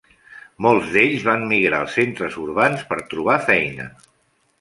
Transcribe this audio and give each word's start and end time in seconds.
Molts 0.65 0.87
d"ells 0.93 1.25
van 1.27 1.43
migrar 1.51 1.81
als 1.85 1.97
centres 1.97 2.37
urbans 2.45 2.81
per 2.95 2.99
trobar 3.13 3.37
feina. 3.51 3.87